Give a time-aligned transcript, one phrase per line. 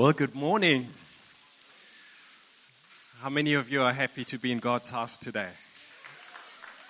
[0.00, 0.86] Well, good morning.
[3.20, 5.50] How many of you are happy to be in God's house today?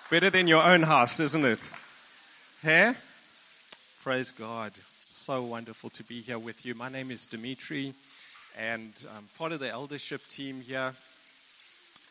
[0.09, 1.75] Better than your own house, isn't it?
[2.63, 2.93] Hey?
[4.01, 4.71] Praise God.
[5.01, 6.73] So wonderful to be here with you.
[6.73, 7.93] My name is Demitri,
[8.57, 10.93] and I'm part of the eldership team here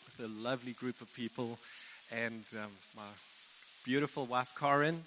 [0.05, 1.57] with a lovely group of people,
[2.13, 3.09] and um, my
[3.87, 5.03] beautiful wife, Corin,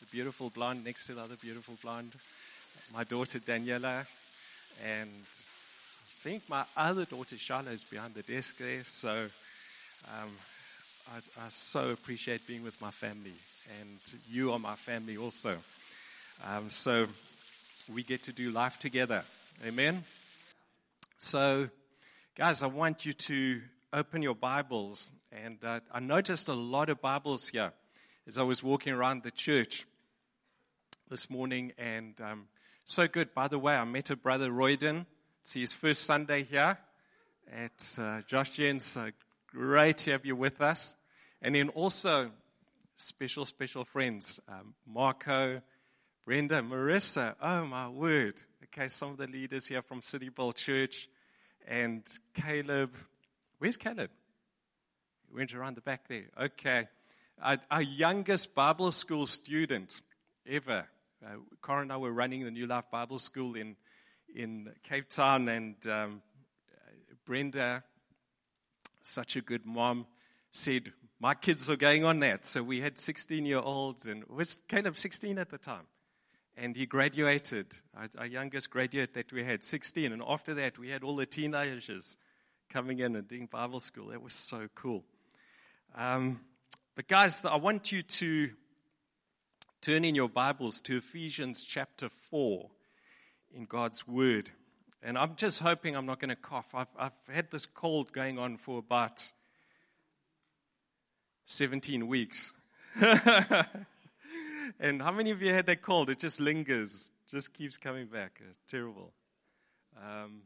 [0.00, 2.12] the beautiful blonde next to the other beautiful blonde,
[2.92, 4.04] my daughter, Daniela,
[4.84, 8.84] and I think my other daughter, Charlotte, is behind the desk there.
[8.84, 9.26] So
[10.08, 10.30] um,
[11.12, 13.32] I, I, so appreciate being with my family.
[13.80, 15.56] And you are my family also.
[16.46, 17.06] Um, so
[17.92, 19.24] we get to do life together.
[19.66, 20.04] Amen.
[21.18, 21.68] So,
[22.36, 23.60] guys, I want you to
[23.92, 25.10] open your Bibles.
[25.32, 27.72] And uh, I noticed a lot of Bibles here
[28.26, 29.86] as I was walking around the church
[31.08, 31.72] this morning.
[31.78, 32.46] And um,
[32.90, 33.32] so good.
[33.34, 35.06] By the way, I met a brother, Royden.
[35.42, 36.76] It's his first Sunday here
[37.52, 38.96] at uh, Josh Gen's.
[38.96, 39.10] Uh,
[39.46, 40.96] great to have you with us.
[41.40, 42.32] And then also,
[42.96, 45.62] special, special friends, um, Marco,
[46.24, 47.36] Brenda, Marissa.
[47.40, 48.34] Oh, my word.
[48.64, 51.08] Okay, some of the leaders here from City Bowl Church.
[51.68, 52.02] And
[52.34, 52.92] Caleb.
[53.58, 54.10] Where's Caleb?
[55.28, 56.24] He went around the back there.
[56.40, 56.88] Okay.
[57.40, 60.00] Our, our youngest Bible school student
[60.44, 60.86] ever
[61.24, 63.76] uh, and I were running the New Life Bible School in,
[64.34, 66.22] in Cape Town, and um,
[67.26, 67.84] Brenda,
[69.02, 70.06] such a good mom,
[70.52, 72.46] said, My kids are going on that.
[72.46, 75.86] So we had 16 year olds, and was Caleb 16 at the time.
[76.56, 80.12] And he graduated, our, our youngest graduate that we had, 16.
[80.12, 82.16] And after that, we had all the teenagers
[82.70, 84.08] coming in and doing Bible school.
[84.08, 85.04] That was so cool.
[85.94, 86.40] Um,
[86.96, 88.50] but guys, I want you to
[89.80, 92.68] Turn in your Bibles to Ephesians chapter 4
[93.54, 94.50] in God's Word.
[95.02, 96.74] And I'm just hoping I'm not going to cough.
[96.74, 99.32] I've, I've had this cold going on for about
[101.46, 102.52] 17 weeks.
[104.78, 106.10] and how many of you had that cold?
[106.10, 108.38] It just lingers, just keeps coming back.
[108.50, 109.14] It's terrible.
[109.96, 110.42] Um,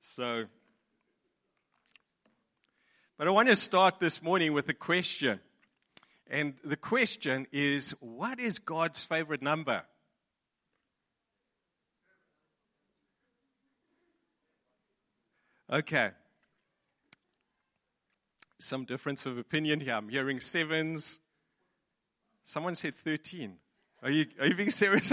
[0.00, 0.46] so,
[3.18, 5.40] but I want to start this morning with a question.
[6.28, 9.82] And the question is what is God's favorite number?
[15.70, 16.10] Okay.
[18.58, 19.94] Some difference of opinion here.
[19.94, 21.20] I'm hearing sevens.
[22.44, 23.56] Someone said 13.
[24.02, 25.12] Are you, are you being serious?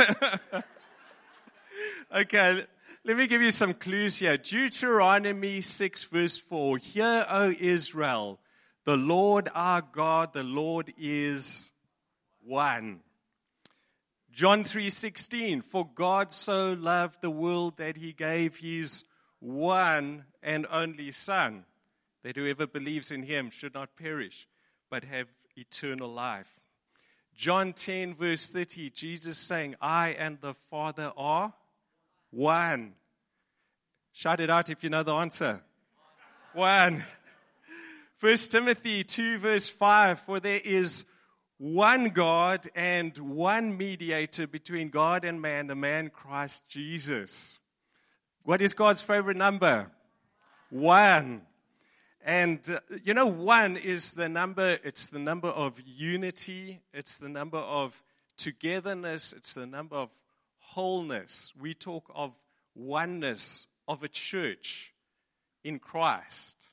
[2.16, 2.66] okay,
[3.04, 4.38] let me give you some clues here.
[4.38, 6.78] Deuteronomy 6, verse 4.
[6.78, 8.40] Hear, O Israel,
[8.86, 11.72] the Lord our God, the Lord is
[12.44, 13.02] one.
[14.32, 19.06] John 3:16 For God so loved the world that he gave his
[19.40, 21.66] one and only son
[22.24, 24.48] that whoever believes in him should not perish
[24.90, 26.60] but have eternal life.
[27.36, 31.54] John 10 verse 30 Jesus saying I and the Father are
[32.32, 32.96] one.
[34.12, 35.62] Shout it out if you know the answer.
[36.54, 37.04] One.
[38.24, 41.04] First Timothy 2 verse 5, for there is
[41.58, 47.60] one God and one mediator between God and man, the man Christ Jesus.
[48.44, 49.92] What is God's favorite number?
[50.70, 51.42] One.
[52.24, 57.28] And uh, you know, one is the number, it's the number of unity, it's the
[57.28, 58.02] number of
[58.38, 60.10] togetherness, it's the number of
[60.60, 61.52] wholeness.
[61.60, 62.40] We talk of
[62.74, 64.94] oneness of a church
[65.66, 66.70] in Christ.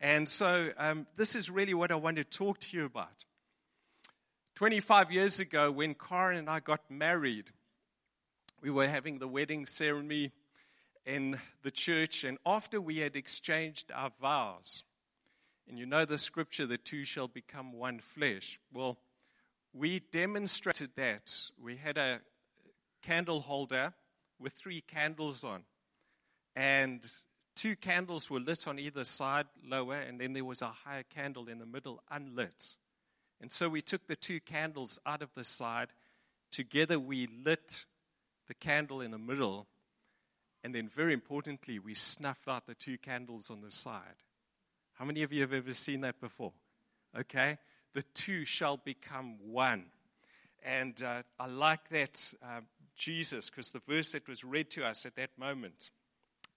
[0.00, 3.24] And so, um, this is really what I want to talk to you about.
[4.56, 7.50] 25 years ago, when Karen and I got married,
[8.62, 10.32] we were having the wedding ceremony
[11.04, 14.84] in the church, and after we had exchanged our vows,
[15.68, 18.58] and you know the scripture, the two shall become one flesh.
[18.72, 18.98] Well,
[19.72, 21.34] we demonstrated that.
[21.62, 22.20] We had a
[23.02, 23.94] candle holder
[24.38, 25.62] with three candles on.
[26.54, 27.04] And
[27.56, 31.48] Two candles were lit on either side, lower, and then there was a higher candle
[31.48, 32.76] in the middle, unlit.
[33.40, 35.88] And so we took the two candles out of the side.
[36.52, 37.86] Together we lit
[38.46, 39.66] the candle in the middle.
[40.62, 44.22] And then, very importantly, we snuffed out the two candles on the side.
[44.94, 46.52] How many of you have ever seen that before?
[47.18, 47.56] Okay?
[47.94, 49.86] The two shall become one.
[50.62, 52.60] And uh, I like that uh,
[52.96, 55.90] Jesus, because the verse that was read to us at that moment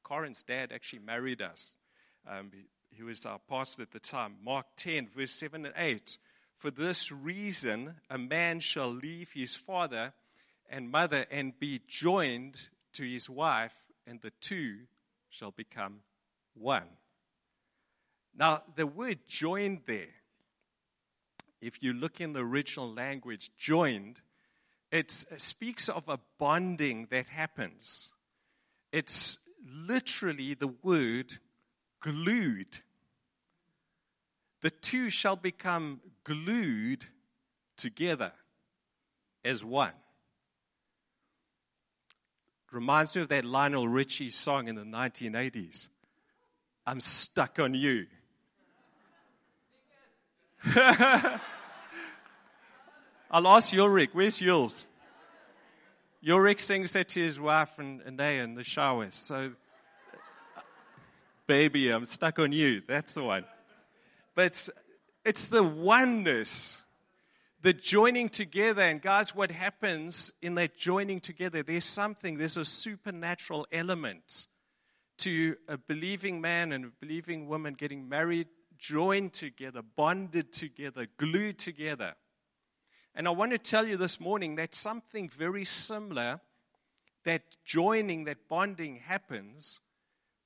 [0.09, 1.73] Corin's dad actually married us.
[2.27, 2.65] Um, he,
[2.97, 4.37] he was our pastor at the time.
[4.43, 6.17] Mark 10, verse 7 and 8.
[6.57, 10.13] For this reason, a man shall leave his father
[10.67, 14.79] and mother and be joined to his wife, and the two
[15.29, 15.99] shall become
[16.55, 16.87] one.
[18.35, 20.15] Now, the word joined there,
[21.61, 24.21] if you look in the original language, joined,
[24.91, 28.09] it speaks of a bonding that happens.
[28.91, 31.37] It's literally the word
[31.99, 32.79] glued.
[34.61, 37.05] The two shall become glued
[37.77, 38.33] together
[39.43, 39.93] as one.
[42.71, 45.87] Reminds me of that Lionel Richie song in the 1980s.
[46.85, 48.05] I'm stuck on you.
[53.31, 54.87] I'll ask Ulrich, where's yours?
[56.27, 59.15] Ulrich sings that to his wife and, and they in the showers.
[59.15, 59.53] So,
[61.47, 62.81] baby, I'm stuck on you.
[62.87, 63.45] That's the one.
[64.35, 64.69] But
[65.23, 66.79] it's the oneness
[67.61, 68.81] the joining together.
[68.81, 71.63] And guys, what happens in that joining together?
[71.63, 74.47] There's something, there's a supernatural element
[75.19, 81.57] to a believing man and a believing woman getting married, joined together, bonded together, glued
[81.57, 82.15] together.
[83.19, 86.39] And I want to tell you this morning that something very similar,
[87.25, 89.81] that joining, that bonding happens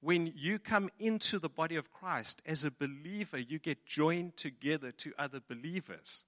[0.02, 2.42] when you come into the body of Christ.
[2.48, 6.26] As a believer, you get joined together to other believers.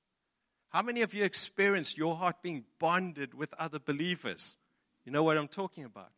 [0.69, 4.57] How many of you experienced your heart being bonded with other believers?
[5.03, 6.11] You know what I'm talking about.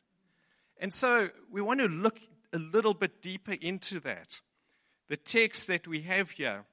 [0.78, 2.20] And so we want to look
[2.52, 4.42] a little bit deeper into that.
[5.08, 6.66] The text that we have here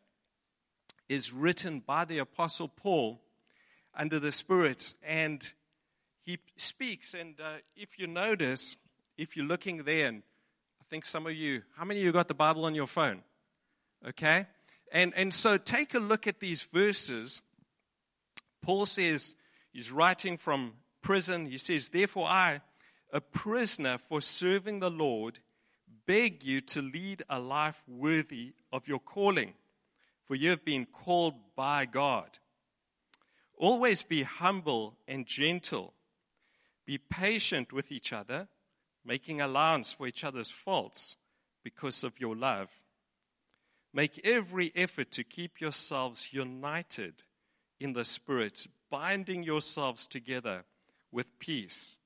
[1.09, 3.21] is written by the Apostle Paul
[3.97, 5.53] under the Spirit, and
[6.23, 7.15] he speaks.
[7.15, 8.77] And uh, if you notice,
[9.17, 10.23] if you're looking there, and
[10.81, 13.23] I think some of you, how many of you got the Bible on your phone?
[14.07, 14.47] Okay?
[14.93, 17.41] And, and so take a look at these verses
[18.65, 19.35] Paul says,
[19.73, 21.47] he's writing from prison.
[21.47, 22.63] He says, Therefore, I,
[23.13, 25.39] a prisoner for serving the Lord,
[26.07, 29.53] beg you to lead a life worthy of your calling,
[30.25, 32.39] for you have been called by God.
[33.57, 35.95] Always be humble and gentle.
[36.87, 38.49] Be patient with each other,
[39.05, 41.17] making allowance for each other's faults
[41.63, 42.69] because of your love.
[43.93, 47.23] Make every effort to keep yourselves united
[47.79, 50.65] in the Spirit, binding yourselves together
[51.13, 51.97] with peace.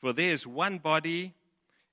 [0.00, 1.34] For there is one body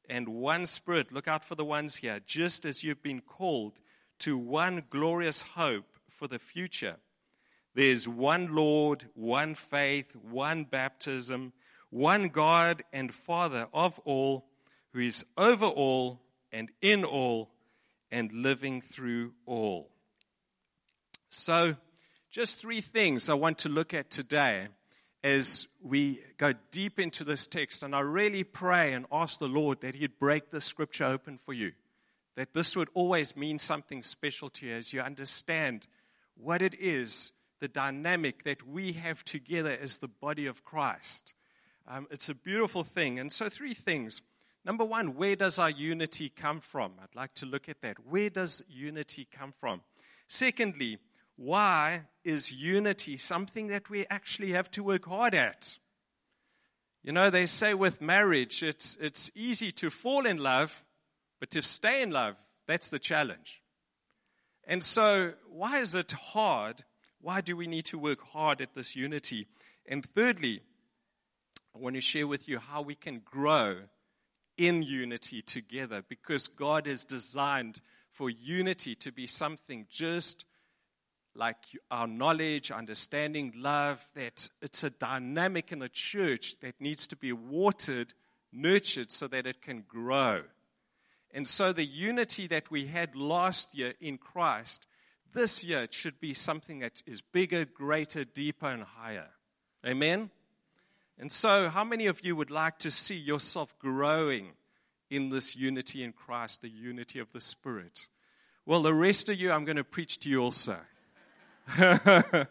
[0.08, 1.12] and one Spirit.
[1.12, 3.80] Look out for the ones here, just as you've been called
[4.20, 6.98] to one glorious hope for the future.
[7.76, 11.52] There's one Lord, one faith, one baptism,
[11.90, 14.46] one God and Father of all,
[14.94, 16.22] who is over all
[16.54, 17.52] and in all
[18.10, 19.92] and living through all.
[21.30, 21.76] So,
[22.32, 24.70] just three things I want to look at today
[25.22, 27.84] as we go deep into this text.
[27.84, 31.52] And I really pray and ask the Lord that He'd break the scripture open for
[31.52, 31.74] you,
[32.38, 35.88] that this would always mean something special to you as you understand
[36.36, 41.34] what it is, the dynamic that we have together as the body of Christ.
[41.88, 43.20] Um, it's a beautiful thing.
[43.20, 44.22] And so, three things.
[44.66, 46.94] Number one, where does our unity come from?
[47.00, 47.98] I'd like to look at that.
[48.08, 49.82] Where does unity come from?
[50.28, 50.98] Secondly,
[51.36, 55.78] why is unity something that we actually have to work hard at?
[57.04, 60.84] You know, they say with marriage, it's, it's easy to fall in love,
[61.40, 62.36] but to stay in love,
[62.66, 63.62] that's the challenge.
[64.68, 66.84] And so, why is it hard?
[67.26, 69.48] Why do we need to work hard at this unity?
[69.88, 70.62] And thirdly,
[71.74, 73.78] I want to share with you how we can grow
[74.60, 80.46] in unity together because God has designed for unity to be something just
[81.34, 81.58] like
[81.90, 87.34] our knowledge, understanding, love, that it's a dynamic in the church that needs to be
[87.34, 88.14] watered,
[88.54, 90.44] nurtured so that it can grow.
[91.32, 94.86] And so the unity that we had last year in Christ,
[95.36, 99.28] this year it should be something that is bigger, greater, deeper, and higher.
[99.86, 100.32] Amen?
[101.20, 104.54] And so, how many of you would like to see yourself growing
[105.10, 108.08] in this unity in Christ, the unity of the Spirit?
[108.66, 110.78] Well, the rest of you, I'm going to preach to you also.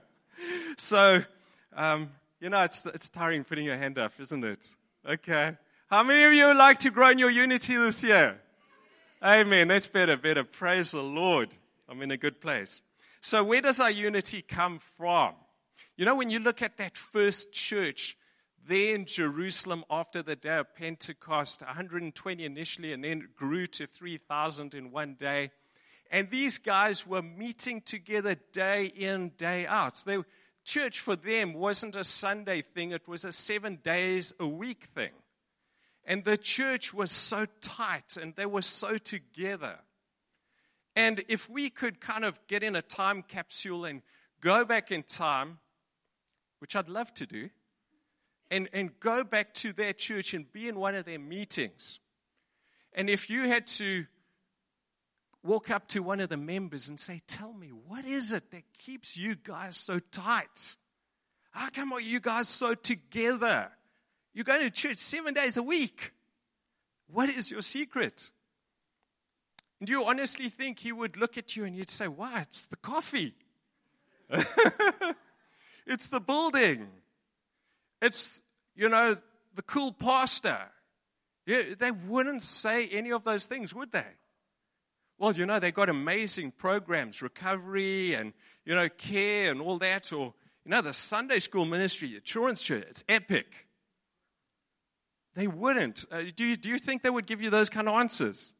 [0.76, 1.24] so,
[1.76, 2.10] um,
[2.40, 4.76] you know, it's, it's tiring putting your hand up, isn't it?
[5.08, 5.56] Okay.
[5.88, 8.40] How many of you would like to grow in your unity this year?
[9.22, 9.68] Amen.
[9.68, 10.44] That's better, better.
[10.44, 11.54] Praise the Lord.
[11.88, 12.80] I'm in a good place.
[13.20, 15.34] So, where does our unity come from?
[15.96, 18.16] You know, when you look at that first church
[18.66, 24.74] there in Jerusalem after the day of Pentecost, 120 initially, and then grew to 3,000
[24.74, 25.50] in one day.
[26.10, 29.96] And these guys were meeting together day in, day out.
[29.96, 30.22] So They,
[30.64, 35.12] church for them wasn't a Sunday thing, it was a seven days a week thing.
[36.06, 39.78] And the church was so tight and they were so together.
[40.96, 44.02] And if we could kind of get in a time capsule and
[44.40, 45.58] go back in time,
[46.60, 47.50] which I'd love to do,
[48.50, 51.98] and, and go back to their church and be in one of their meetings.
[52.92, 54.06] And if you had to
[55.42, 58.62] walk up to one of the members and say, Tell me, what is it that
[58.78, 60.76] keeps you guys so tight?
[61.50, 63.70] How come are you guys so together?
[64.32, 66.12] You're going to church seven days a week.
[67.06, 68.30] What is your secret?
[69.80, 72.42] And do you honestly think he would look at you and you'd say, What?
[72.42, 73.34] It's the coffee.
[75.86, 76.88] it's the building.
[78.00, 78.42] It's,
[78.74, 79.16] you know,
[79.54, 80.58] the cool pastor.
[81.46, 84.06] Yeah, they wouldn't say any of those things, would they?
[85.18, 88.32] Well, you know, they've got amazing programs, recovery and,
[88.64, 90.12] you know, care and all that.
[90.12, 93.46] Or, you know, the Sunday school ministry, the church, it's epic.
[95.34, 96.04] They wouldn't.
[96.10, 98.54] Uh, do, you, do you think they would give you those kind of answers?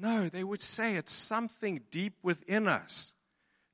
[0.00, 3.12] No, they would say it's something deep within us.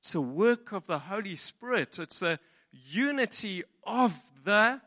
[0.01, 2.01] It's a work of the Holy Spirit.
[2.01, 2.41] It's a
[2.73, 4.13] unity of
[4.45, 4.81] the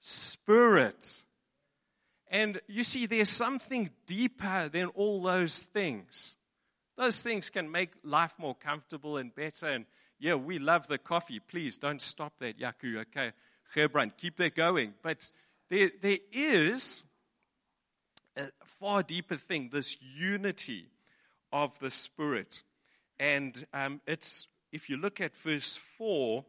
[0.00, 1.22] Spirit.
[2.28, 6.36] And you see, there's something deeper than all those things.
[6.96, 9.68] Those things can make life more comfortable and better.
[9.68, 9.86] And
[10.18, 11.38] yeah, we love the coffee.
[11.38, 13.02] Please don't stop that, Yaku.
[13.02, 13.30] Okay,
[13.76, 14.94] Gerbrand, keep that going.
[15.00, 15.30] But
[15.70, 17.04] there, there is
[18.36, 20.88] a far deeper thing this unity
[21.52, 22.62] of the Spirit.
[23.18, 26.44] And um, it's, if you look at verse 4,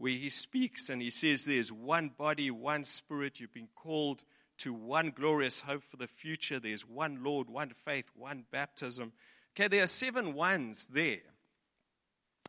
[0.00, 4.22] where he speaks and he says, There's one body, one spirit, you've been called
[4.58, 6.58] to one glorious hope for the future.
[6.58, 9.12] There's one Lord, one faith, one baptism.
[9.54, 11.18] Okay, there are seven ones there.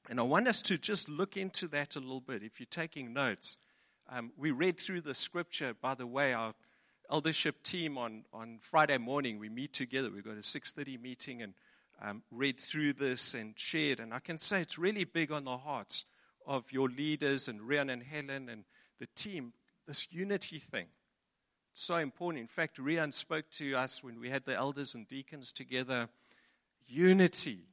[0.10, 2.41] And I want us to just look into that a little bit.
[2.41, 3.57] If you're taking notes,
[4.10, 5.74] um, we read through the scripture.
[5.74, 6.53] By the way, our
[7.12, 10.10] eldership team on, on Friday morning, we meet together.
[10.10, 11.53] We've got a 6.30 meeting and
[12.01, 14.00] um, read through this and shared.
[14.00, 16.06] And I can say it's really big on the hearts
[16.48, 18.63] of your leaders and Ryan and Helen and
[19.00, 19.53] the team,
[19.88, 20.88] this unity thing
[21.72, 22.41] It's so important.
[22.41, 26.08] In fact, Ryan spoke to us when we had the elders and deacons together.
[26.88, 27.65] Unity.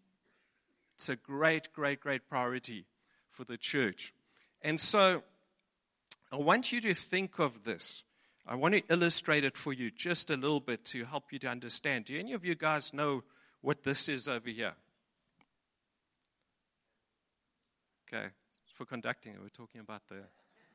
[0.97, 2.87] It's a great, great, great priority
[3.31, 4.13] for the church.
[4.63, 5.23] And so
[6.33, 8.03] I want you to think of this.
[8.49, 11.49] I want to illustrate it for you just a little bit to help you to
[11.49, 12.07] understand.
[12.07, 13.23] Do any of you guys know
[13.61, 14.73] what this is over here?
[18.09, 18.29] Okay,
[18.75, 20.17] for conducting, we're talking about the.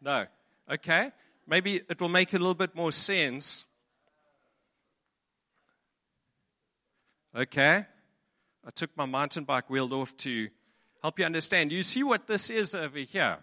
[0.02, 0.26] No.
[0.72, 1.12] Okay
[1.48, 3.66] maybe it will make a little bit more sense.
[7.36, 7.86] Okay?
[8.66, 10.50] I took my mountain bike wheeled off to
[11.02, 11.72] help you understand.
[11.72, 13.40] You see what this is over here?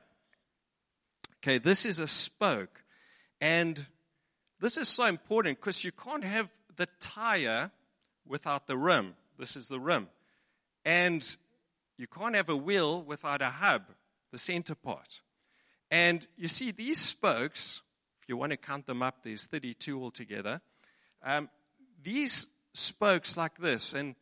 [1.38, 2.82] Okay, this is a spoke.
[3.40, 3.86] And
[4.60, 7.70] this is so important because you can't have the tire
[8.26, 9.14] without the rim.
[9.38, 10.08] This is the rim.
[10.84, 11.24] And
[11.96, 13.82] you can't have a wheel without a hub,
[14.32, 15.20] the center part.
[15.90, 17.82] And you see, these spokes
[18.22, 20.60] if you want to count them up, there's 32 altogether.
[21.22, 21.48] Um,
[22.02, 24.14] these spokes like this, and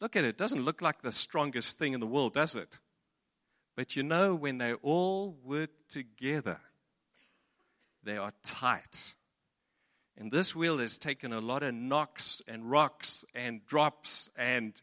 [0.00, 2.78] look at it, it doesn't look like the strongest thing in the world, does it?
[3.74, 6.60] But you know, when they all work together,
[8.02, 9.14] they are tight.
[10.18, 14.74] And this wheel has taken a lot of knocks and rocks and drops, and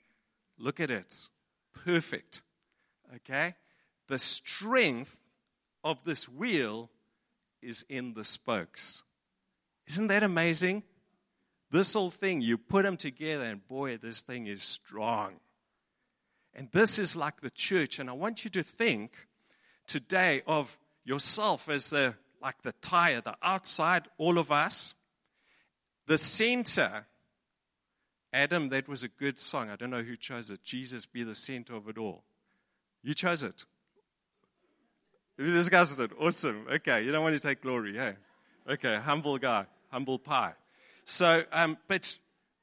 [0.58, 1.28] look at it.
[1.74, 2.42] Perfect.
[3.14, 3.56] Okay?
[4.08, 5.20] The strength
[5.84, 6.90] of this wheel
[7.62, 9.04] is in the spokes.
[9.88, 10.84] Isn't that amazing?
[11.70, 15.34] This whole thing, you put them together, and boy, this thing is strong.
[16.54, 18.00] And this is like the church.
[18.00, 19.12] And I want you to think
[19.86, 24.94] today of yourself as the like the tire, the outside, all of us,
[26.08, 27.06] the center.
[28.34, 29.70] Adam, that was a good song.
[29.70, 30.64] I don't know who chose it.
[30.64, 32.24] Jesus be the center of it all.
[33.02, 33.64] You chose it.
[35.38, 36.12] We discussed it.
[36.20, 36.66] Awesome.
[36.72, 38.16] Okay, you don't want to take glory, hey?
[38.70, 40.54] Okay, humble guy, humble pie.
[41.06, 42.18] So, um, but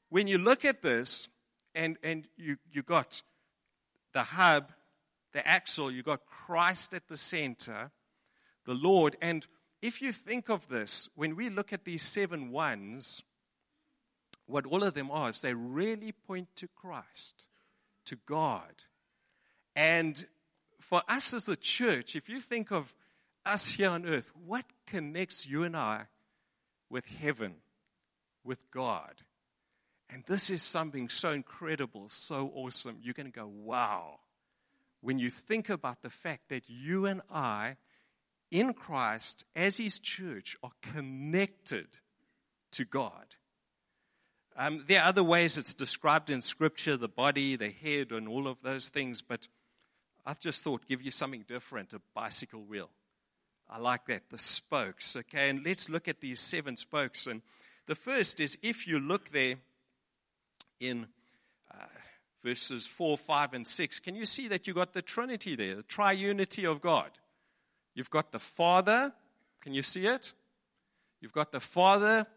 [0.09, 1.29] when you look at this,
[1.75, 3.21] and and you you got
[4.13, 4.71] the hub,
[5.33, 7.91] the axle, you got Christ at the center,
[8.65, 9.47] the Lord, and
[9.81, 13.21] if you think of this, when we look at these seven ones,
[14.45, 17.45] what all of them are is they really point to Christ,
[18.05, 18.73] to God.
[19.75, 20.25] And
[20.79, 22.93] for us as the church, if you think of
[23.45, 26.03] us here on earth, what connects you and I
[26.89, 27.55] with heaven,
[28.43, 29.13] with God?
[30.09, 32.97] And this is something so incredible, so awesome.
[33.01, 34.19] You're going to go, wow.
[35.01, 37.77] When you think about the fact that you and I,
[38.51, 41.87] in Christ, as His church, are connected
[42.73, 43.25] to God.
[44.55, 48.47] Um, there are other ways it's described in Scripture the body, the head, and all
[48.47, 49.47] of those things, but
[50.25, 52.89] I've just thought give you something different a bicycle wheel.
[53.67, 55.15] I like that, the spokes.
[55.15, 57.25] Okay, and let's look at these seven spokes.
[57.25, 57.41] And
[57.87, 59.55] the first is if you look there
[60.79, 61.07] in
[61.71, 61.85] uh,
[62.43, 65.83] verses 4, 5, and 6, can you see that you've got the Trinity there, the
[65.83, 67.09] triunity of God?
[67.95, 69.13] You've got the Father.
[69.61, 70.33] Can you see it?
[71.21, 72.27] You've got the Father.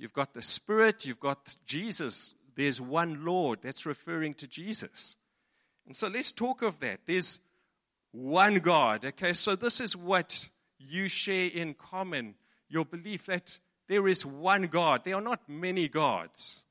[0.00, 1.04] You've got the Spirit.
[1.04, 2.34] You've got Jesus.
[2.56, 3.58] There's one Lord.
[3.62, 5.14] That's referring to Jesus.
[5.86, 7.00] And so let's talk of that.
[7.06, 7.38] There's
[8.10, 9.04] one God.
[9.04, 12.34] Okay, so this is what you share in common
[12.70, 15.04] your belief that there is one God.
[15.04, 16.64] There are not many gods.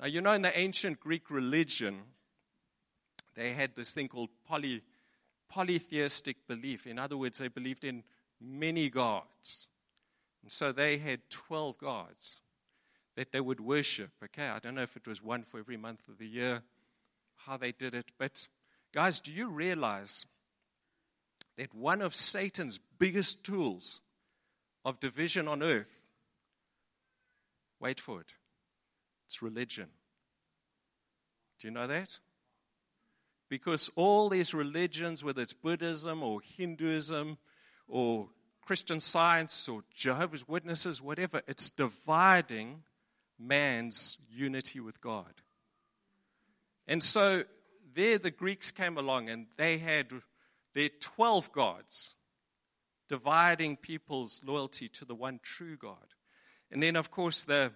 [0.00, 2.00] Now, you know, in the ancient Greek religion,
[3.36, 4.82] they had this thing called poly,
[5.48, 6.88] polytheistic belief.
[6.88, 8.02] In other words, they believed in
[8.40, 9.68] many gods.
[10.42, 12.38] And so they had 12 gods
[13.16, 14.10] that they would worship.
[14.24, 16.62] Okay, I don't know if it was one for every month of the year,
[17.36, 18.06] how they did it.
[18.18, 18.48] But,
[18.92, 20.24] guys, do you realize
[21.56, 24.00] that one of Satan's biggest tools
[24.84, 26.04] of division on earth,
[27.78, 28.32] wait for it,
[29.26, 29.88] it's religion.
[31.58, 32.18] Do you know that?
[33.48, 37.36] Because all these religions, whether it's Buddhism or Hinduism
[37.86, 38.28] or
[38.70, 42.84] Christian science or Jehovah's Witnesses, whatever, it's dividing
[43.36, 45.42] man's unity with God.
[46.86, 47.42] And so
[47.96, 50.12] there the Greeks came along and they had
[50.72, 52.14] their 12 gods,
[53.08, 56.14] dividing people's loyalty to the one true God.
[56.70, 57.72] And then, of course, the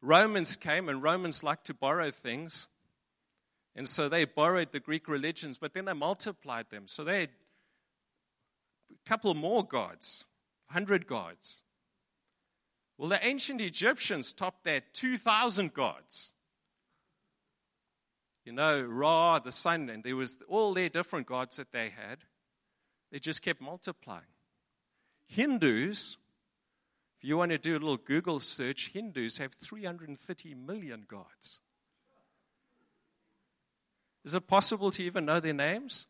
[0.00, 2.68] Romans came, and Romans like to borrow things.
[3.74, 6.84] And so they borrowed the Greek religions, but then they multiplied them.
[6.86, 7.30] So they had
[8.92, 10.24] a couple more gods,
[10.68, 11.62] 100 gods.
[12.98, 16.32] Well, the ancient Egyptians topped that 2,000 gods.
[18.44, 22.18] You know, Ra, the sun, and there was all their different gods that they had.
[23.10, 24.22] They just kept multiplying.
[25.26, 26.16] Hindus,
[27.18, 31.60] if you want to do a little Google search, Hindus have 330 million gods.
[34.24, 36.06] Is it possible to even know their names?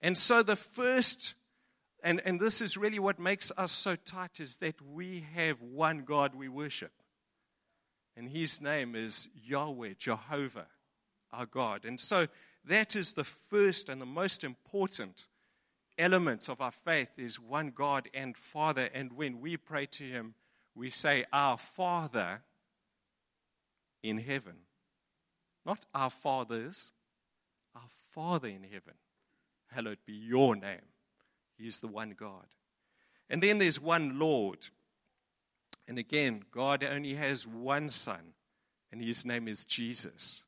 [0.00, 1.34] And so the first,
[2.02, 6.04] and, and this is really what makes us so tight, is that we have one
[6.04, 6.92] God we worship.
[8.16, 10.66] And his name is Yahweh, Jehovah,
[11.32, 11.84] our God.
[11.84, 12.26] And so
[12.64, 15.26] that is the first and the most important
[15.96, 18.88] element of our faith is one God and Father.
[18.92, 20.34] And when we pray to him,
[20.74, 22.42] we say, Our Father
[24.02, 24.56] in heaven.
[25.64, 26.92] Not our fathers,
[27.74, 28.94] our Father in heaven.
[29.68, 30.91] Hallowed be your name.
[31.62, 32.46] He is the one God.
[33.30, 34.66] And then there's one Lord.
[35.86, 38.34] And again, God only has one Son,
[38.90, 40.42] and his name is Jesus.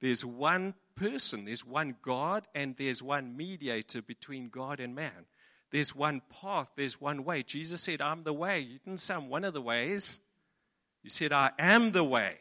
[0.00, 5.26] There's one person, there's one God, and there's one mediator between God and man.
[5.70, 7.44] There's one path, there's one way.
[7.44, 8.58] Jesus said, I'm the way.
[8.58, 10.18] You didn't say I'm one of the ways.
[11.04, 12.34] You said, I am the way,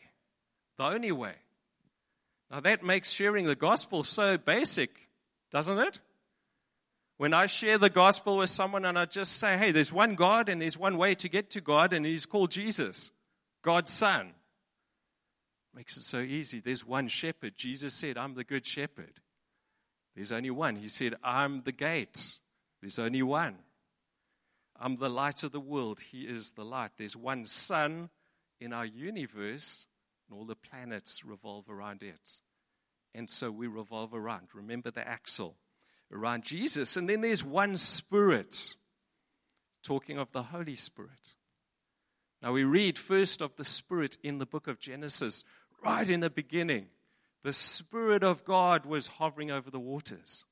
[0.77, 1.35] the only way.
[2.49, 5.07] Now that makes sharing the gospel so basic,
[5.51, 5.99] doesn't it?
[7.17, 10.49] When I share the gospel with someone and I just say, hey, there's one God
[10.49, 13.11] and there's one way to get to God, and he's called Jesus,
[13.63, 14.33] God's Son.
[15.73, 16.59] Makes it so easy.
[16.59, 17.53] There's one shepherd.
[17.55, 19.13] Jesus said, I'm the good shepherd.
[20.15, 20.75] There's only one.
[20.75, 22.37] He said, I'm the gate.
[22.81, 23.57] There's only one.
[24.79, 25.99] I'm the light of the world.
[25.99, 26.91] He is the light.
[26.97, 28.09] There's one sun
[28.59, 29.87] in our universe,
[30.27, 32.41] and all the planets revolve around it.
[33.15, 34.49] And so we revolve around.
[34.53, 35.55] Remember the axle
[36.11, 36.97] around Jesus.
[36.97, 38.75] And then there's one Spirit,
[39.83, 41.35] talking of the Holy Spirit.
[42.41, 45.43] Now we read first of the Spirit in the book of Genesis,
[45.83, 46.87] right in the beginning.
[47.43, 50.45] The Spirit of God was hovering over the waters.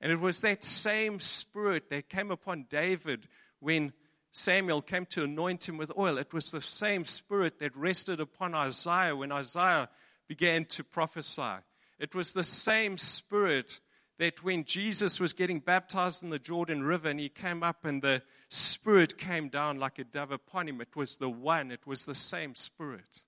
[0.00, 3.26] And it was that same Spirit that came upon David
[3.60, 3.92] when
[4.36, 6.18] Samuel came to anoint him with oil.
[6.18, 9.88] It was the same spirit that rested upon Isaiah when Isaiah
[10.26, 11.62] began to prophesy.
[12.00, 13.78] It was the same spirit
[14.18, 18.00] that when Jesus was getting baptized in the Jordan River and he came up and
[18.00, 22.04] the spirit came down like a dove upon him, it was the one, it was
[22.04, 23.24] the same spirit.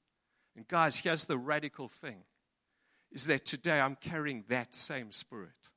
[0.55, 2.19] And guys, here's the radical thing
[3.13, 5.71] is that today I'm carrying that same spirit.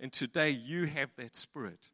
[0.00, 1.88] And today you have that spirit.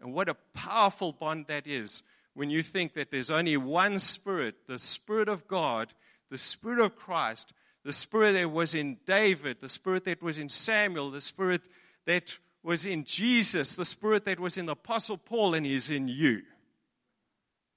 [0.00, 2.02] And what a powerful bond that is
[2.34, 5.92] when you think that there's only one Spirit, the Spirit of God,
[6.30, 7.52] the Spirit of Christ,
[7.84, 11.62] the Spirit that was in David, the Spirit that was in Samuel, the Spirit
[12.06, 16.08] that was in Jesus, the Spirit that was in the Apostle Paul, and is in
[16.08, 16.42] you.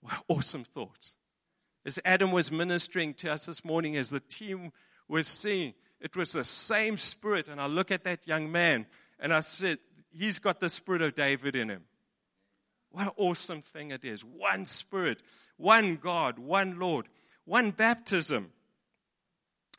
[0.01, 1.13] What awesome thought.
[1.85, 4.71] As Adam was ministering to us this morning, as the team
[5.07, 7.47] was singing, it was the same spirit.
[7.47, 8.85] And I look at that young man
[9.19, 9.79] and I said,
[10.11, 11.83] He's got the spirit of David in him.
[12.91, 14.23] What an awesome thing it is.
[14.23, 15.21] One spirit,
[15.57, 17.07] one God, one Lord,
[17.43, 18.51] one baptism.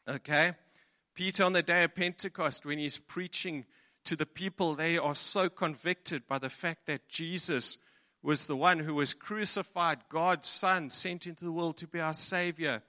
[0.08, 0.52] Okay?
[1.14, 3.64] Peter, on the day of Pentecost, when he's preaching
[4.04, 7.78] to the people, they are so convicted by the fact that Jesus
[8.22, 12.14] was the one who was crucified, God's Son, sent into the world to be our
[12.14, 12.82] Savior.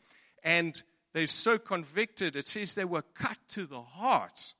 [0.43, 0.81] And
[1.13, 4.53] they're so convicted, it says they were cut to the heart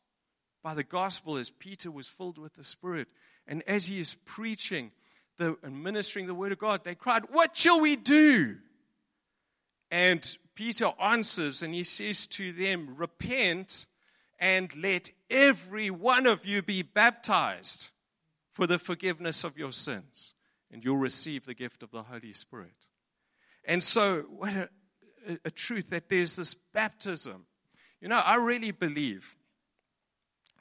[0.63, 3.07] by the gospel as Peter was filled with the Spirit.
[3.47, 4.91] And as he is preaching
[5.37, 8.57] the, and ministering the word of God, they cried, What shall we do?
[9.91, 13.85] And Peter answers and he says to them, Repent
[14.39, 17.89] and let every one of you be baptized
[18.53, 20.33] for the forgiveness of your sins,
[20.71, 22.73] and you'll receive the gift of the Holy Spirit.
[23.65, 24.69] And so, what a,
[25.45, 27.45] a, truth that there's this baptism.
[28.01, 29.35] You know, I really believe,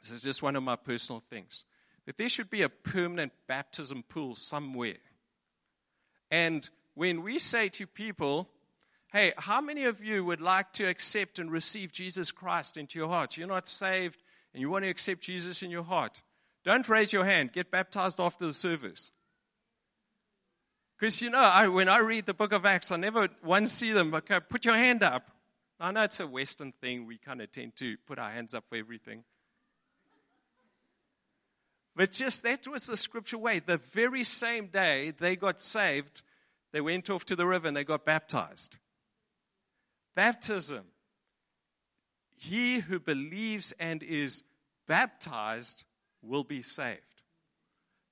[0.03, 1.65] this is just one of my personal things,
[2.05, 4.99] that there should be a permanent baptism pool somewhere.
[6.31, 8.51] And when we say to people,
[9.13, 13.09] Hey, how many of you would like to accept and receive Jesus Christ into your
[13.09, 13.37] hearts?
[13.37, 16.21] You're not saved and you want to accept Jesus in your heart.
[16.65, 17.53] Don't raise your hand.
[17.53, 19.13] Get baptized after the service.
[20.99, 23.93] Because, you know, I, when I read the book of Acts, I never once see
[23.93, 25.31] them, okay, put your hand up.
[25.79, 27.07] I know it's a Western thing.
[27.07, 29.25] We kind of tend to put our hands up for everything.
[31.95, 33.59] But just that was the scripture way.
[33.59, 36.23] The very same day they got saved,
[36.73, 38.77] they went off to the river and they got baptized.
[40.17, 40.87] Baptism.
[42.37, 44.43] He who believes and is
[44.89, 45.85] baptized
[46.23, 47.01] will be saved.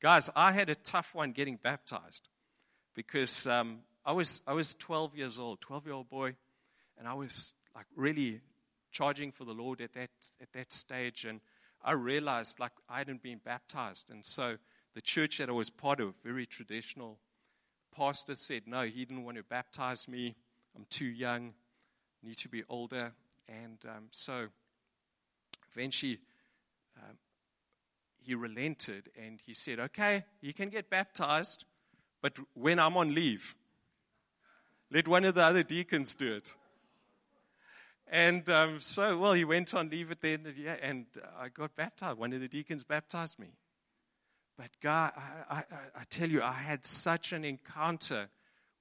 [0.02, 2.28] Guys, I had a tough one getting baptized
[2.94, 6.36] because um, I, was, I was 12 years old, 12 year old boy,
[6.98, 8.42] and I was like really
[8.92, 10.10] charging for the Lord at that,
[10.42, 11.24] at that stage.
[11.24, 11.40] And
[11.82, 14.10] I realized like I hadn't been baptized.
[14.10, 14.58] And so
[14.94, 17.18] the church that I was part of, very traditional,
[17.96, 20.36] pastor said, No, he didn't want to baptize me.
[20.76, 21.54] I'm too young
[22.24, 23.12] need to be older.
[23.48, 24.48] And um, so
[25.72, 26.18] eventually
[26.96, 27.16] um,
[28.22, 31.64] he relented and he said, Okay, you can get baptized,
[32.22, 33.54] but when I'm on leave,
[34.90, 36.54] let one of the other deacons do it.
[38.06, 41.06] And um, so, well, he went on leave at the end of the year, and
[41.38, 42.18] I got baptized.
[42.18, 43.48] One of the deacons baptized me.
[44.56, 45.64] But God, I, I,
[45.96, 48.28] I tell you, I had such an encounter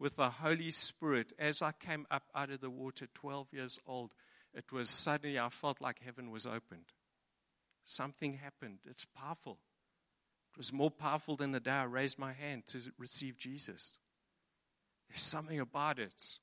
[0.03, 4.13] with the Holy Spirit as I came up out of the water, 12 years old.
[4.53, 6.91] It was suddenly I felt like heaven was opened.
[7.85, 8.79] Something happened.
[8.85, 9.59] It's powerful.
[10.51, 13.97] It was more powerful than the day I raised my hand to receive Jesus.
[15.07, 16.37] There's something about it.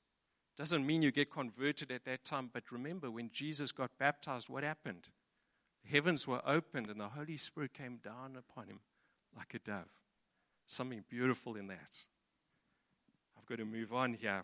[0.57, 4.63] Doesn't mean you get converted at that time, but remember when Jesus got baptized, what
[4.63, 5.09] happened?
[5.83, 8.79] The heavens were opened and the Holy Spirit came down upon him
[9.37, 9.91] like a dove.
[10.65, 12.05] Something beautiful in that
[13.45, 14.43] got to move on here.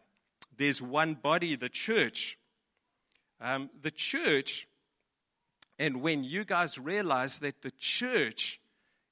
[0.57, 2.37] There's one body, the church.
[3.39, 4.67] Um, the church,
[5.77, 8.59] and when you guys realize that the church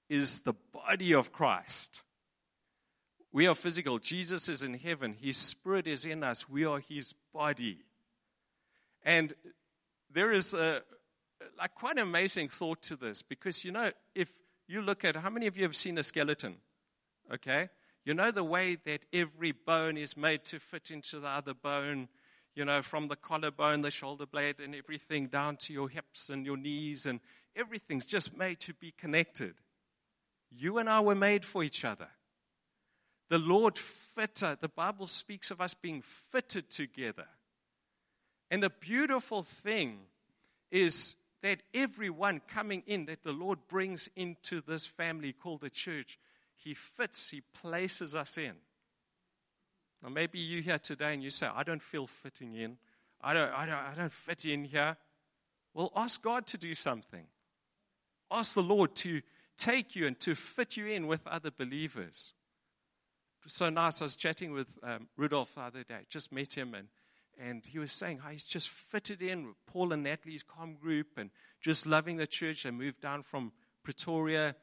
[0.09, 2.01] is the body of Christ,
[3.31, 3.99] we are physical.
[3.99, 5.15] Jesus is in heaven.
[5.19, 6.49] His spirit is in us.
[6.49, 7.79] We are his body.
[9.03, 9.35] And
[10.09, 10.81] there is a
[11.59, 14.31] like quite an amazing thought to this because you know if
[14.67, 16.55] you look at how many of you have seen a skeleton
[17.31, 17.69] okay
[18.05, 22.07] you know the way that every bone is made to fit into the other bone,
[22.53, 26.45] you know, from the collarbone, the shoulder blade, and everything down to your hips and
[26.45, 27.19] your knees, and
[27.55, 29.55] everything's just made to be connected.
[30.51, 32.07] You and I were made for each other.
[33.29, 37.25] The Lord fitter, the Bible speaks of us being fitted together.
[38.51, 40.01] And the beautiful thing
[40.69, 46.19] is that everyone coming in that the Lord brings into this family called the church
[46.65, 48.55] he fits, He places us in.
[50.03, 52.77] Now, maybe you here today and you say, I don't feel fitting in.
[53.21, 54.97] I don't, I don't, I don't fit in here.
[55.73, 57.27] Well, ask God to do something.
[58.31, 59.21] Ask the Lord to
[59.57, 62.33] take you and to fit you in with other believers.
[63.41, 64.01] It was so nice.
[64.01, 65.99] I was chatting with um, Rudolph the other day.
[66.09, 66.87] Just met him, and,
[67.39, 71.17] and he was saying how he's just fitted in with Paul and Natalie's com group
[71.17, 71.29] and
[71.61, 72.63] just loving the church.
[72.63, 73.51] They moved down from
[73.83, 74.55] Pretoria,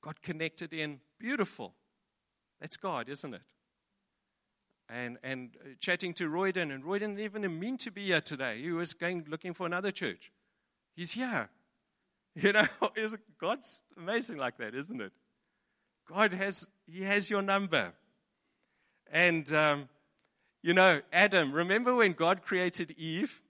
[0.00, 1.00] got connected in.
[1.22, 1.72] Beautiful.
[2.60, 3.42] That's God, isn't it?
[4.88, 8.60] And, and uh, chatting to Royden, and Royden didn't even mean to be here today.
[8.60, 10.32] He was going looking for another church.
[10.94, 11.48] He's here.
[12.34, 12.66] You know,
[13.38, 15.12] God's amazing like that, isn't it?
[16.08, 17.92] God has, He has your number.
[19.10, 19.90] And um,
[20.62, 23.42] You know, Adam, remember when God created Eve?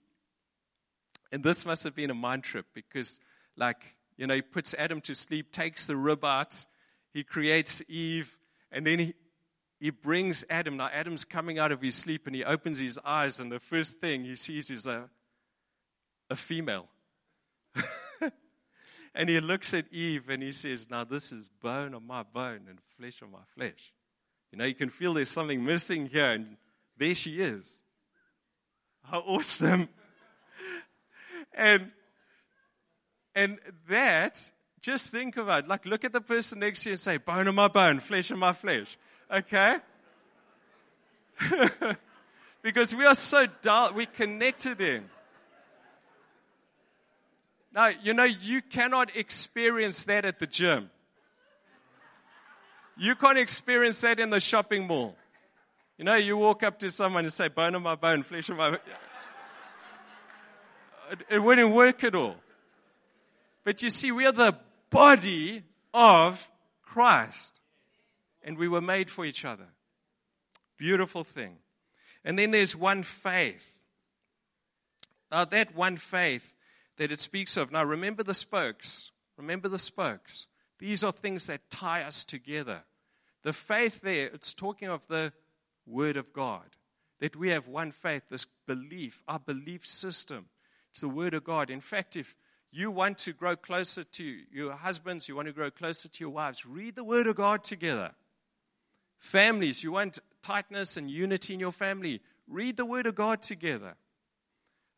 [1.31, 3.21] And this must have been a mind trip because,
[3.55, 3.81] like,
[4.17, 6.65] you know, he puts Adam to sleep, takes the rib out,
[7.13, 8.37] he creates Eve,
[8.71, 9.13] and then he,
[9.79, 10.77] he brings Adam.
[10.77, 13.99] Now, Adam's coming out of his sleep and he opens his eyes, and the first
[13.99, 15.09] thing he sees is a,
[16.29, 16.87] a female.
[19.15, 22.61] and he looks at Eve and he says, Now, this is bone of my bone
[22.67, 23.93] and flesh of my flesh.
[24.51, 26.57] You know, you can feel there's something missing here, and
[26.97, 27.81] there she is.
[29.03, 29.89] How awesome.
[31.53, 31.91] and
[33.35, 34.51] and that,
[34.83, 35.69] just think about it.
[35.69, 38.29] Like, look at the person next to you and say, bone of my bone, flesh
[38.31, 38.97] of my flesh.
[39.33, 39.77] Okay?
[42.61, 45.05] because we are so dull, we connected in.
[47.73, 50.91] Now, you know, you cannot experience that at the gym.
[52.97, 55.15] You can't experience that in the shopping mall.
[55.97, 58.57] You know, you walk up to someone and say, bone of my bone, flesh of
[58.57, 58.77] my.
[61.11, 62.37] It, it wouldn't work at all.
[63.63, 64.55] But you see, we are the
[64.93, 66.47] body of
[66.81, 67.59] Christ.
[68.43, 69.67] And we were made for each other.
[70.77, 71.57] Beautiful thing.
[72.23, 73.77] And then there's one faith.
[75.31, 76.55] Now, that one faith
[76.97, 77.71] that it speaks of.
[77.71, 79.11] Now, remember the spokes.
[79.37, 80.47] Remember the spokes.
[80.79, 82.83] These are things that tie us together.
[83.43, 85.33] The faith there, it's talking of the
[85.85, 86.65] Word of God.
[87.19, 90.47] That we have one faith, this belief, our belief system.
[90.91, 91.69] It's the Word of God.
[91.69, 92.35] In fact, if
[92.73, 96.31] you want to grow closer to your husbands, you want to grow closer to your
[96.31, 98.11] wives, read the Word of God together.
[99.19, 103.93] Families, you want tightness and unity in your family, read the Word of God together.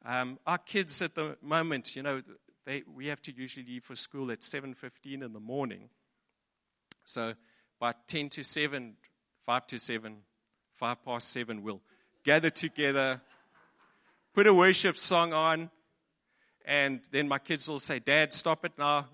[0.05, 2.21] Um, our kids at the moment, you know,
[2.65, 5.89] they, we have to usually leave for school at 7.15 in the morning.
[7.03, 7.33] So
[7.77, 8.93] by 10 to 7,
[9.45, 10.15] 5 to 7,
[10.75, 11.81] 5 past 7, we'll
[12.23, 13.21] gather together,
[14.33, 15.69] put a worship song on,
[16.65, 19.05] and then my kids will say, Dad, stop it now.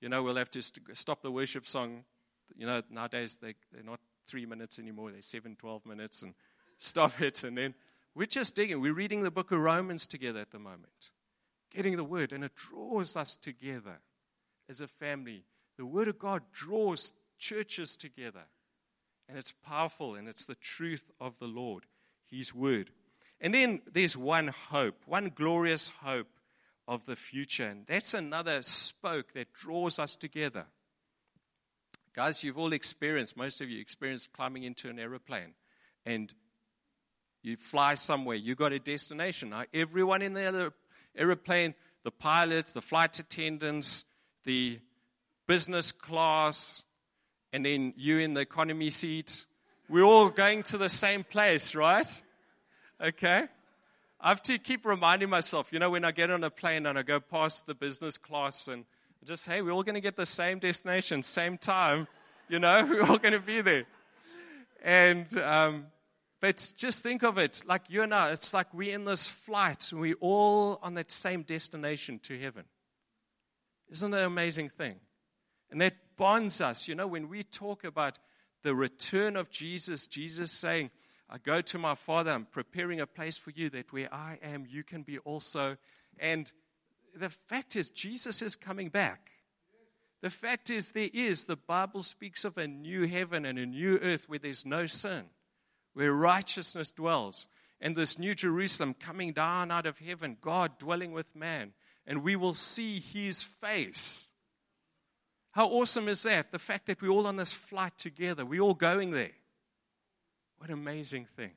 [0.00, 2.04] You know, we'll have to stop the worship song.
[2.56, 6.34] You know, nowadays they, they're not three minutes anymore, they're seven, 12 minutes, and
[6.78, 7.42] stop it.
[7.42, 7.74] And then
[8.14, 8.80] we're just digging.
[8.80, 11.10] We're reading the book of Romans together at the moment,
[11.70, 13.98] getting the word, and it draws us together
[14.68, 15.44] as a family.
[15.78, 18.44] The word of God draws churches together,
[19.28, 21.86] and it's powerful, and it's the truth of the Lord,
[22.30, 22.90] His word.
[23.40, 26.28] And then there's one hope, one glorious hope
[26.86, 27.66] of the future.
[27.66, 30.66] And that's another spoke that draws us together.
[32.14, 35.54] Guys, you've all experienced, most of you experienced climbing into an aeroplane
[36.06, 36.32] and
[37.42, 39.50] you fly somewhere, you got a destination.
[39.50, 40.72] Now, everyone in the
[41.16, 44.04] aeroplane, the pilots, the flight attendants,
[44.44, 44.78] the
[45.46, 46.82] business class,
[47.52, 49.46] and then you in the economy seat,
[49.88, 52.22] we're all going to the same place, right?
[53.00, 53.44] Okay?
[54.24, 56.98] I have to keep reminding myself, you know, when I get on a plane and
[56.98, 58.86] I go past the business class and
[59.22, 62.08] just, hey, we're all going to get the same destination, same time,
[62.48, 63.84] you know, we're all going to be there.
[64.82, 65.88] And, um,
[66.40, 69.92] but just think of it like you and I, it's like we're in this flight
[69.92, 72.64] and we're all on that same destination to heaven.
[73.90, 74.94] Isn't that an amazing thing?
[75.70, 76.88] And that bonds us.
[76.88, 78.18] You know, when we talk about
[78.62, 80.90] the return of Jesus, Jesus saying,
[81.34, 84.66] I go to my Father, I'm preparing a place for you that where I am,
[84.68, 85.76] you can be also.
[86.16, 86.48] And
[87.12, 89.32] the fact is, Jesus is coming back.
[90.22, 93.98] The fact is, there is, the Bible speaks of a new heaven and a new
[93.98, 95.24] earth where there's no sin,
[95.94, 97.48] where righteousness dwells,
[97.80, 101.72] and this new Jerusalem coming down out of heaven, God dwelling with man,
[102.06, 104.28] and we will see his face.
[105.50, 106.52] How awesome is that?
[106.52, 109.32] The fact that we're all on this flight together, we're all going there.
[110.58, 111.52] What an amazing thing.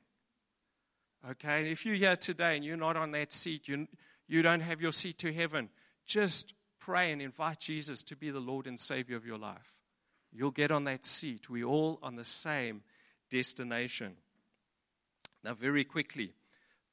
[1.30, 3.88] Okay, if you're here today and you're not on that seat, you,
[4.28, 5.68] you don't have your seat to heaven,
[6.06, 9.74] just pray and invite Jesus to be the Lord and Savior of your life.
[10.32, 11.50] You'll get on that seat.
[11.50, 12.82] We're all on the same
[13.30, 14.14] destination.
[15.42, 16.34] Now, very quickly,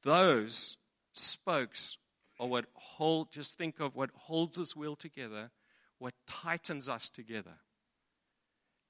[0.04, 0.78] those
[1.14, 1.98] spokes
[2.40, 5.52] are what hold, just think of what holds us well together,
[6.00, 7.56] what tightens us together.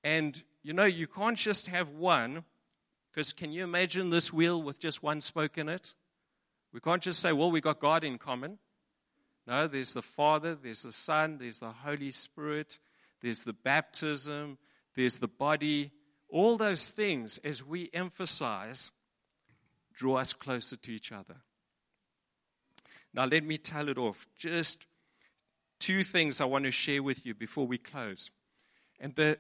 [0.04, 2.44] And you know, you can't just have one
[3.16, 5.94] because can you imagine this wheel with just one spoke in it?
[6.74, 8.60] We can't just say, well, we got God in common.
[9.48, 12.78] No, there's the Father, there's the Son, there's the Holy Spirit,
[13.22, 14.58] there's the baptism,
[14.98, 15.92] there's the body.
[16.28, 18.92] All those things, as we emphasize,
[19.94, 21.38] draw us closer to each other.
[23.14, 24.28] Now, let me tell it off.
[24.38, 24.88] Just
[25.80, 28.30] two things I want to share with you before we close.
[29.00, 29.40] And the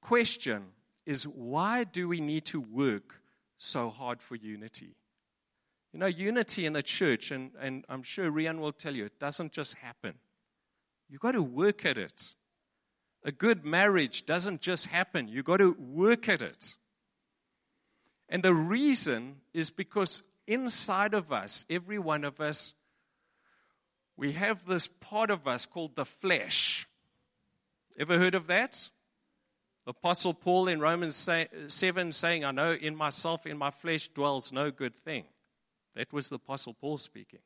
[0.00, 0.72] question
[1.08, 3.14] is why do we need to work
[3.56, 4.94] so hard for unity.
[5.94, 9.18] You know, unity in a church, and, and I'm sure Rian will tell you, it
[9.18, 10.16] doesn't just happen.
[11.08, 12.34] You've got to work at it.
[13.24, 16.76] A good marriage doesn't just happen, you've got to work at it.
[18.28, 22.74] And the reason is because inside of us, every one of us,
[24.14, 26.86] we have this part of us called the flesh.
[27.98, 28.90] Ever heard of that?
[29.88, 34.70] Apostle Paul in Romans 7 saying, I know in myself, in my flesh dwells no
[34.70, 35.24] good thing.
[35.94, 37.40] That was the Apostle Paul speaking.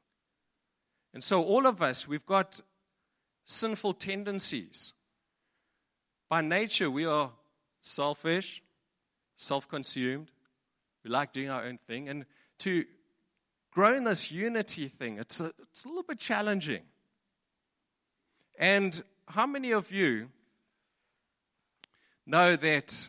[1.15, 2.61] And so, all of us, we've got
[3.47, 4.93] sinful tendencies.
[6.29, 7.31] By nature, we are
[7.81, 8.61] selfish,
[9.37, 10.33] self consumed.
[11.05, 12.09] We like doing our own thing.
[12.09, 12.27] And
[12.59, 12.85] to
[13.71, 16.83] grow in this unity thing, it's a, it's a little bit challenging.
[18.59, 20.29] And how many of you
[22.27, 23.09] know that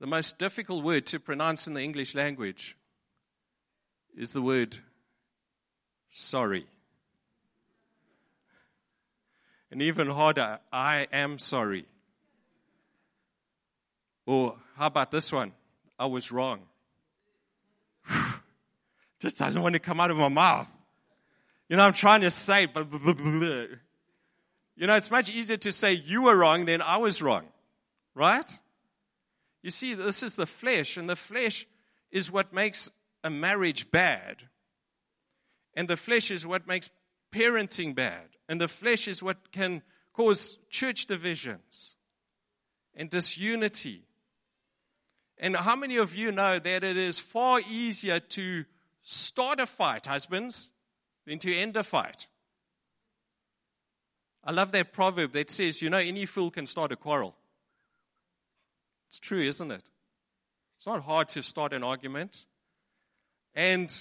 [0.00, 2.76] the most difficult word to pronounce in the English language
[4.16, 4.78] is the word
[6.10, 6.66] sorry.
[9.70, 11.86] And even harder, I am sorry.
[14.26, 15.52] Or how about this one?
[15.98, 16.60] I was wrong.
[19.20, 20.68] Just doesn't want to come out of my mouth.
[21.68, 22.86] You know, I'm trying to say, but
[24.76, 27.46] you know, it's much easier to say you were wrong than I was wrong,
[28.14, 28.58] right?
[29.62, 31.66] You see, this is the flesh, and the flesh
[32.10, 32.90] is what makes
[33.24, 34.36] a marriage bad.
[35.74, 36.90] And the flesh is what makes
[37.32, 38.28] parenting bad.
[38.48, 41.96] And the flesh is what can cause church divisions
[42.94, 44.04] and disunity.
[45.38, 48.64] And how many of you know that it is far easier to
[49.02, 50.70] start a fight, husbands,
[51.26, 52.26] than to end a fight?
[54.46, 57.34] I love that proverb that says, you know, any fool can start a quarrel.
[59.08, 59.90] It's true, isn't it?
[60.76, 62.46] It's not hard to start an argument.
[63.56, 63.92] And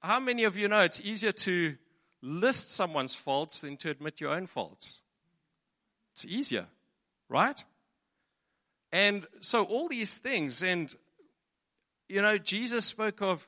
[0.00, 1.76] how many of you know it's easier to
[2.20, 5.02] list someone's faults than to admit your own faults?
[6.14, 6.66] It's easier,
[7.28, 7.62] right?
[8.90, 10.92] And so, all these things, and
[12.08, 13.46] you know, Jesus spoke of,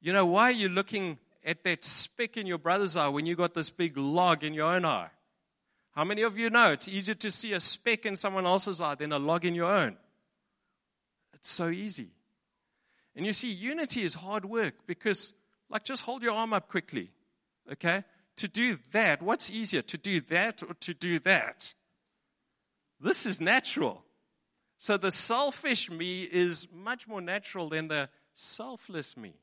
[0.00, 3.36] you know, why are you looking at that speck in your brother's eye when you
[3.36, 5.10] got this big log in your own eye?
[5.92, 8.94] How many of you know it's easier to see a speck in someone else's eye
[8.94, 9.96] than a log in your own?
[11.34, 12.10] It's so easy.
[13.16, 15.32] And you see, unity is hard work because,
[15.68, 17.10] like, just hold your arm up quickly,
[17.72, 18.04] okay?
[18.36, 21.74] To do that, what's easier, to do that or to do that?
[23.00, 24.04] This is natural.
[24.78, 29.34] So the selfish me is much more natural than the selfless me.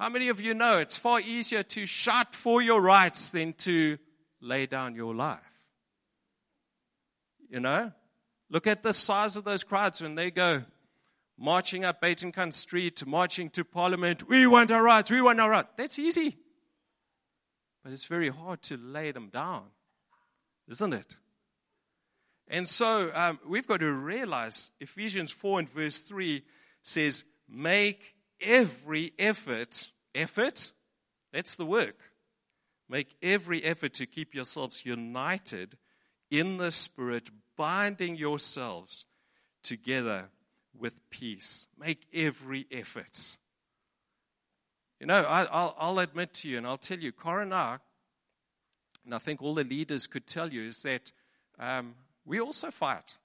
[0.00, 3.98] How many of you know it's far easier to shout for your rights than to
[4.40, 5.40] lay down your life?
[7.50, 7.92] You know?
[8.48, 10.64] Look at the size of those crowds when they go
[11.36, 14.26] marching up Buitenkant Street, marching to Parliament.
[14.26, 15.68] We want our rights, we want our rights.
[15.76, 16.38] That's easy.
[17.84, 19.64] But it's very hard to lay them down,
[20.70, 21.18] isn't it?
[22.48, 26.42] And so um, we've got to realize Ephesians 4 and verse 3
[26.82, 30.72] says, Make every effort, effort,
[31.32, 31.96] that's the work.
[32.88, 35.76] Make every effort to keep yourselves united
[36.30, 39.06] in the Spirit, binding yourselves
[39.62, 40.28] together
[40.76, 41.68] with peace.
[41.78, 43.36] Make every effort.
[44.98, 47.78] You know, I, will admit to you, and I'll tell you, I,
[49.04, 51.10] and I think all the leaders could tell you, is that
[51.58, 53.16] um, we also fight.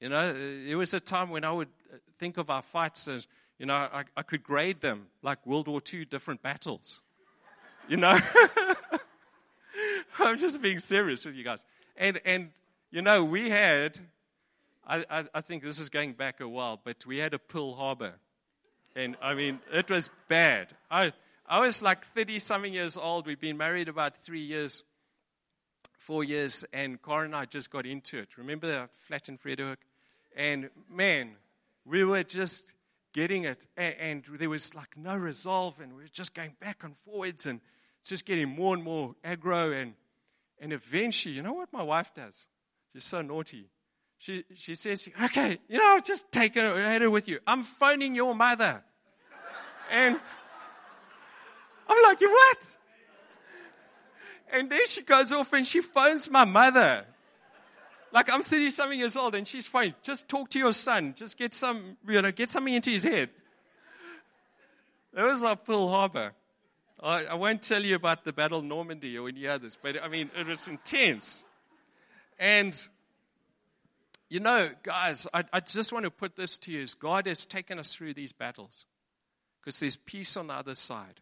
[0.00, 0.32] You know,
[0.66, 1.68] there was a time when I would
[2.18, 3.26] think of our fights as,
[3.58, 7.02] you know, I, I could grade them like World War II different battles.
[7.88, 8.18] You know?
[10.18, 11.64] I'm just being serious with you guys.
[11.96, 12.50] And, and
[12.90, 13.98] you know, we had,
[14.86, 17.74] I, I, I think this is going back a while, but we had a Pearl
[17.74, 18.14] Harbor.
[18.96, 20.68] And I mean, it was bad.
[20.90, 21.12] I,
[21.46, 23.26] I was like 30 something years old.
[23.26, 24.84] We'd been married about three years,
[25.98, 28.38] four years, and Corin and I just got into it.
[28.38, 29.80] Remember that flat in Frederick?
[30.36, 31.32] And man,
[31.84, 32.64] we were just
[33.12, 36.82] getting it, and, and, there was like no resolve, and we were just going back
[36.82, 37.60] and forwards, and
[38.04, 39.94] just getting more and more aggro, and
[40.60, 42.48] and eventually, you know what my wife does?
[42.92, 43.70] She's so naughty.
[44.18, 47.38] She she says, "Okay, you know, just take her, her with you.
[47.46, 48.82] I'm phoning your mother,"
[49.90, 50.18] and
[51.88, 52.58] I'm like, "You what?"
[54.52, 57.06] And then she goes off and she phones my mother.
[58.14, 59.92] Like I'm 30 something years old and she's fine.
[60.02, 61.14] Just talk to your son.
[61.16, 63.28] Just get some, you know, get something into his head.
[65.12, 66.32] That was our Pearl Harbor.
[67.02, 70.08] I, I won't tell you about the Battle of Normandy or any others, but I
[70.08, 71.44] mean, it was intense.
[72.38, 72.74] And
[74.28, 77.46] You know, guys, I, I just want to put this to you is God has
[77.46, 78.86] taken us through these battles
[79.60, 81.20] because there's peace on the other side.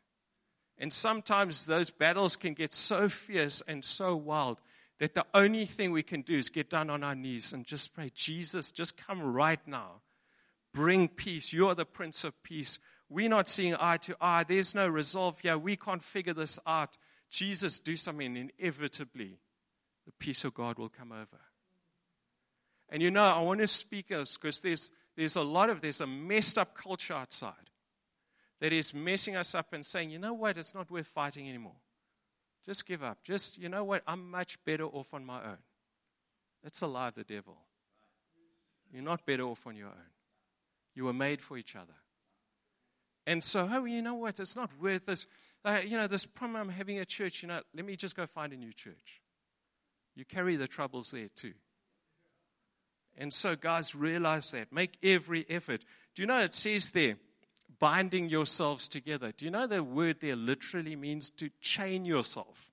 [0.78, 4.58] And sometimes those battles can get so fierce and so wild
[5.02, 7.92] that the only thing we can do is get down on our knees and just
[7.92, 10.00] pray, Jesus, just come right now.
[10.72, 11.52] Bring peace.
[11.52, 12.78] You're the Prince of Peace.
[13.08, 14.44] We're not seeing eye to eye.
[14.44, 15.58] There's no resolve here.
[15.58, 16.96] We can't figure this out.
[17.32, 18.52] Jesus, do something.
[18.60, 19.40] Inevitably,
[20.06, 21.40] the peace of God will come over.
[22.88, 26.00] And you know, I want to speak us because there's, there's a lot of, there's
[26.00, 27.70] a messed up culture outside
[28.60, 31.80] that is messing us up and saying, you know what, it's not worth fighting anymore.
[32.66, 33.18] Just give up.
[33.24, 35.58] Just, you know what, I'm much better off on my own.
[36.62, 37.56] That's a lie of the devil.
[38.92, 40.10] You're not better off on your own.
[40.94, 41.94] You were made for each other.
[43.26, 45.26] And so, oh, you know what, it's not worth this.
[45.64, 48.26] Uh, you know, this problem I'm having at church, you know, let me just go
[48.26, 49.22] find a new church.
[50.14, 51.54] You carry the troubles there too.
[53.16, 54.72] And so, guys, realize that.
[54.72, 55.84] Make every effort.
[56.14, 57.16] Do you know it says there,
[57.78, 59.32] binding yourselves together.
[59.36, 62.70] Do you know the word there literally means to chain yourself,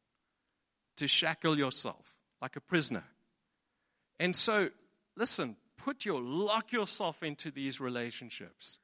[0.97, 3.03] to shackle yourself like a prisoner?
[4.19, 4.69] And so,
[5.15, 8.79] listen, put your, lock yourself into these relationships,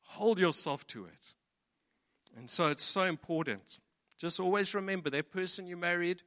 [0.00, 1.34] hold yourself to it.
[2.36, 3.78] And so, it's so important.
[4.18, 6.22] Just always remember that person you married,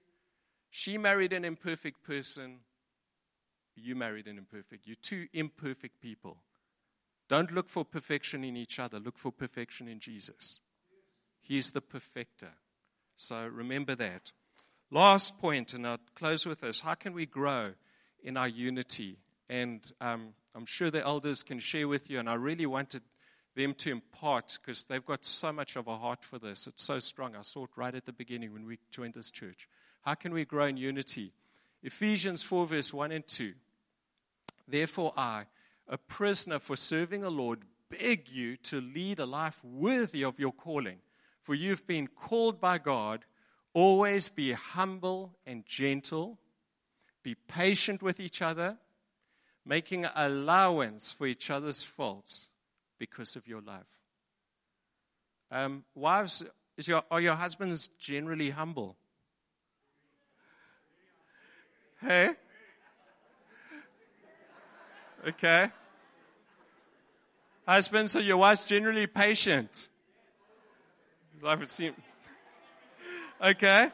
[0.69, 2.59] she married an imperfect person,
[3.75, 4.85] you married an imperfect.
[4.85, 6.37] You're two imperfect people.
[7.29, 10.59] Don't look for perfection in each other, look for perfection in Jesus.
[11.39, 12.49] He's the perfecter.
[13.15, 14.31] So remember that.
[14.91, 17.73] Last point, and I'll close with this how can we grow
[18.23, 19.19] in our unity?
[19.47, 23.03] And um, I'm sure the elders can share with you, and I really wanted
[23.55, 26.65] them to impart because they've got so much of a heart for this.
[26.65, 27.35] It's so strong.
[27.35, 29.67] I saw it right at the beginning when we joined this church.
[30.01, 31.33] How can we grow in unity?
[31.83, 33.53] Ephesians 4, verse 1 and 2.
[34.67, 35.45] Therefore, I,
[35.89, 40.51] a prisoner for serving the Lord, beg you to lead a life worthy of your
[40.51, 40.99] calling.
[41.41, 43.25] For you've been called by God.
[43.73, 46.37] Always be humble and gentle.
[47.23, 48.77] Be patient with each other,
[49.65, 52.49] making allowance for each other's faults
[52.99, 53.85] because of your love.
[55.51, 56.43] Um, wives,
[56.77, 58.95] your, are your husbands generally humble?
[61.99, 62.29] Hey?
[65.27, 65.69] Okay.
[67.69, 69.89] Husbands, so your wife's generally patient.
[71.39, 71.93] Life would seem.
[73.39, 73.91] Okay.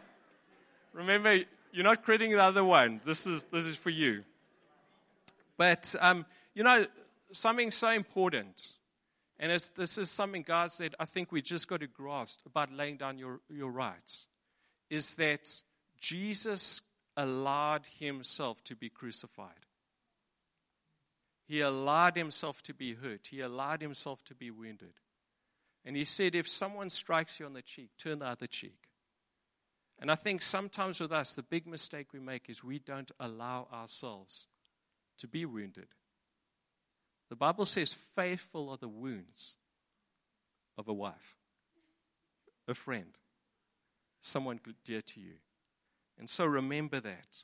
[0.93, 1.41] Remember,
[1.73, 3.01] you're not crediting the other one.
[3.05, 4.23] This is, this is for you.
[5.57, 6.85] But, um, you know,
[7.33, 8.75] something so important,
[9.41, 12.95] and this is something, God said I think we just got to grasp about laying
[12.95, 14.27] down your, your rights,
[14.89, 15.49] is that
[15.99, 16.81] Jesus
[17.17, 19.64] allowed himself to be crucified.
[21.47, 23.27] He allowed himself to be hurt.
[23.29, 24.93] He allowed himself to be wounded.
[25.85, 28.89] And he said, if someone strikes you on the cheek, turn the other cheek.
[29.99, 33.67] And I think sometimes with us, the big mistake we make is we don't allow
[33.71, 34.47] ourselves
[35.19, 35.87] to be wounded.
[37.29, 39.57] The Bible says, faithful are the wounds
[40.77, 41.37] of a wife,
[42.67, 43.17] a friend,
[44.21, 45.35] someone dear to you.
[46.17, 47.43] And so remember that.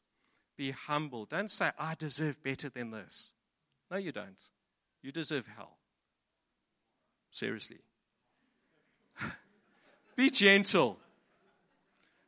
[0.58, 1.26] Be humble.
[1.26, 3.32] Don't say, I deserve better than this.
[3.92, 4.42] No, you don't.
[5.04, 5.78] You deserve hell.
[7.30, 7.80] Seriously.
[10.16, 10.98] Be gentle.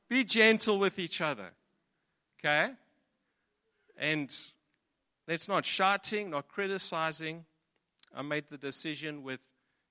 [0.09, 1.51] Be gentle with each other.
[2.39, 2.73] Okay?
[3.97, 4.35] And
[5.25, 7.45] that's not shouting, not criticizing.
[8.13, 9.39] I made the decision with,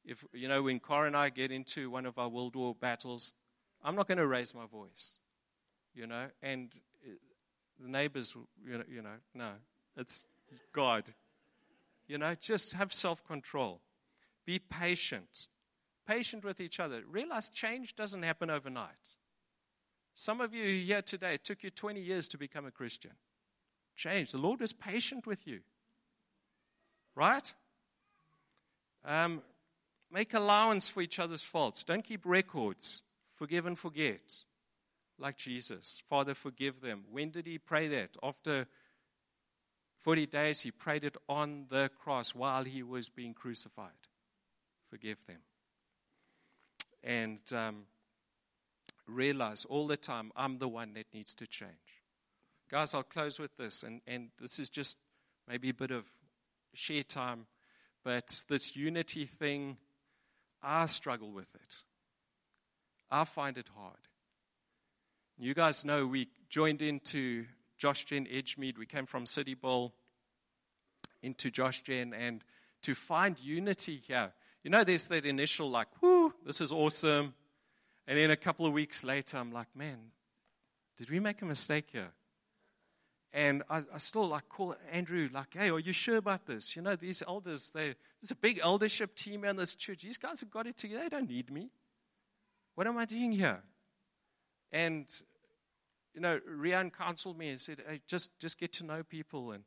[0.04, 3.32] if, you know, when Cora and I get into one of our World War battles,
[3.82, 5.18] I'm not going to raise my voice,
[5.94, 6.70] you know, and
[7.04, 7.14] uh,
[7.80, 9.50] the neighbors, you know, you know no,
[9.96, 10.26] it's
[10.72, 11.12] God.
[12.12, 13.80] You know, just have self control.
[14.44, 15.48] Be patient.
[16.06, 17.00] Patient with each other.
[17.10, 18.90] Realize change doesn't happen overnight.
[20.14, 23.12] Some of you here today, it took you 20 years to become a Christian.
[23.96, 24.30] Change.
[24.30, 25.60] The Lord is patient with you.
[27.14, 27.50] Right?
[29.06, 29.40] Um,
[30.12, 31.82] make allowance for each other's faults.
[31.82, 33.00] Don't keep records.
[33.36, 34.44] Forgive and forget.
[35.18, 36.02] Like Jesus.
[36.10, 37.04] Father, forgive them.
[37.10, 38.18] When did he pray that?
[38.22, 38.66] After
[40.02, 43.90] 40 days, he prayed it on the cross while he was being crucified.
[44.90, 45.38] Forgive them.
[47.04, 47.84] And um,
[49.06, 51.70] realize all the time, I'm the one that needs to change.
[52.68, 54.98] Guys, I'll close with this, and, and this is just
[55.48, 56.04] maybe a bit of
[56.74, 57.46] share time,
[58.04, 59.76] but this unity thing,
[60.62, 61.76] I struggle with it.
[63.10, 64.08] I find it hard.
[65.38, 67.44] You guys know we joined into
[67.82, 68.78] Josh Gen Edgemead.
[68.78, 69.92] We came from City Bowl.
[71.20, 72.44] into Josh Gen and
[72.82, 74.32] to find unity here.
[74.62, 77.34] You know, there's that initial, like, whoo, this is awesome.
[78.06, 79.98] And then a couple of weeks later, I'm like, man,
[80.96, 82.12] did we make a mistake here?
[83.32, 86.76] And I, I, still like call Andrew, like, hey, are you sure about this?
[86.76, 90.02] You know, these elders, they, there's a big eldership team in this church.
[90.02, 91.02] These guys have got it together.
[91.02, 91.70] They don't need me.
[92.76, 93.60] What am I doing here?
[94.70, 95.06] And,
[96.14, 99.64] you know, Rian counseled me and said, hey, just, just get to know people and,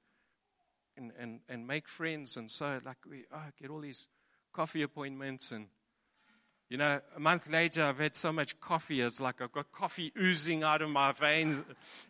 [0.98, 2.38] and, and, and make friends.
[2.38, 4.08] And so, like, we oh, get all these
[4.54, 5.68] coffee appointments and
[6.70, 10.12] you know, a month later, I've had so much coffee, it's like I've got coffee
[10.20, 11.62] oozing out of my veins,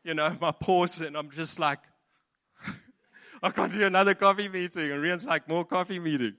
[0.04, 1.80] you know, my pores, and I'm just like,
[3.44, 4.92] I can't do another coffee meeting.
[4.92, 6.36] And Rian's like, more coffee meeting.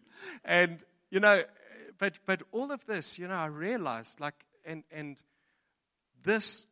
[0.46, 0.78] And,
[1.10, 1.42] you know,
[1.98, 5.20] but, but all of this, you know, I realized, like, and, and
[6.24, 6.66] this,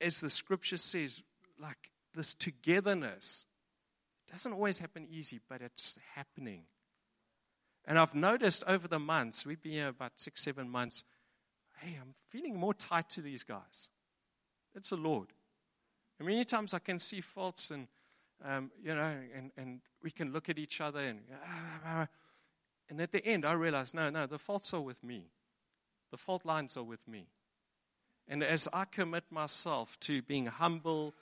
[0.00, 1.22] as the scripture says,
[1.60, 3.44] like, this togetherness
[4.30, 6.62] doesn't always happen easy, but it's happening.
[7.84, 11.04] And I've noticed over the months, we've been here about six, seven months,
[11.80, 13.88] hey, I'm feeling more tight to these guys.
[14.74, 15.28] It's the Lord.
[16.18, 17.86] And many times I can see faults and,
[18.44, 21.20] um, you know, and, and we can look at each other and,
[22.88, 25.30] and at the end I realize, no, no, the faults are with me.
[26.10, 27.28] The fault lines are with me.
[28.28, 31.14] And as I commit myself to being humble,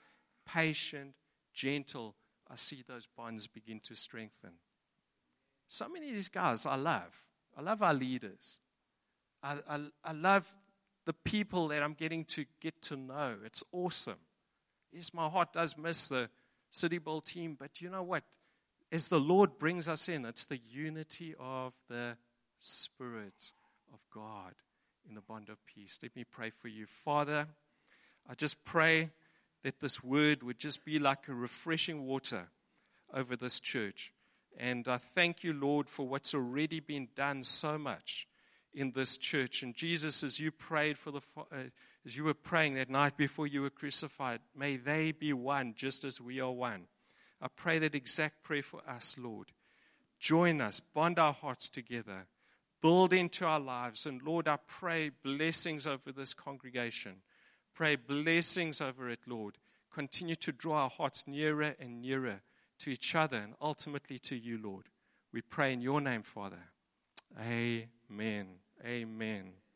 [0.47, 1.15] patient,
[1.53, 2.15] gentle,
[2.51, 4.53] I see those bonds begin to strengthen.
[5.69, 7.15] So many of these guys I love.
[7.57, 8.59] I love our leaders.
[9.43, 10.53] I, I, I love
[11.05, 13.37] the people that I'm getting to get to know.
[13.45, 14.19] It's awesome.
[14.93, 16.31] Yes, my heart does miss the
[16.71, 18.25] City Bowl team, but you know what?
[18.91, 22.17] As the Lord brings us in, it's the unity of the
[22.59, 23.53] Spirit
[23.93, 24.55] of God
[25.09, 25.99] in the bond of peace.
[26.03, 26.87] Let me pray for you.
[26.87, 27.47] Father,
[28.29, 29.11] I just pray
[29.63, 32.49] that this word would just be like a refreshing water
[33.13, 34.13] over this church.
[34.57, 38.29] And I thank you, Lord, for what's already been done so much
[38.73, 39.63] in this church.
[39.63, 41.57] And Jesus, as you prayed for the, uh,
[42.05, 46.05] as you were praying that night before you were crucified, may they be one just
[46.05, 46.87] as we are one.
[47.41, 49.53] I pray that exact prayer for us, Lord.
[50.19, 52.27] Join us, bond our hearts together,
[52.85, 54.05] build into our lives.
[54.05, 57.23] And Lord, I pray blessings over this congregation.
[57.75, 59.57] Pray blessings over it, Lord.
[59.91, 62.43] Continue to draw our hearts nearer and nearer
[62.81, 64.91] to each other, and ultimately to you, Lord.
[65.33, 66.59] We pray in your name, Father.
[67.41, 68.49] Amen.
[68.85, 69.64] Amen.